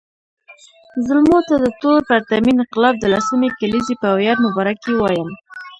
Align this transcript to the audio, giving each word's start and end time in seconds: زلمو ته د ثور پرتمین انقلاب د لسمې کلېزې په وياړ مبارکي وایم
زلمو 1.05 1.39
ته 1.47 1.55
د 1.63 1.65
ثور 1.79 1.97
پرتمین 2.11 2.55
انقلاب 2.61 2.95
د 2.99 3.05
لسمې 3.13 3.49
کلېزې 3.59 3.95
په 4.03 4.07
وياړ 4.17 4.37
مبارکي 4.45 4.93
وایم 4.97 5.29